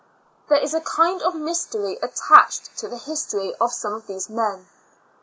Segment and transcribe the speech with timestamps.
[0.49, 4.29] There is a kind of mys tery attached to the history of some of these
[4.31, 4.65] men.